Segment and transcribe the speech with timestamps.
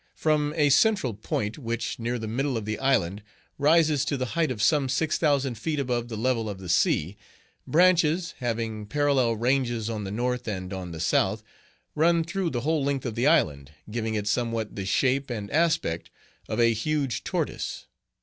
[0.15, 3.21] From a central point, which, near the middle of the island,
[3.59, 7.17] rises to the height of some 6,000 feet above the level of the sea,
[7.67, 11.43] branches, having parallel ranges on the north and on the south,
[11.93, 16.09] run through the whole length of the island, giving it somewhat the shape and aspect
[16.49, 17.85] of a huge tortoise.